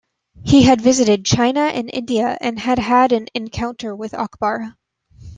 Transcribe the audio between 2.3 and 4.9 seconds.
and had an encounter with Akbar.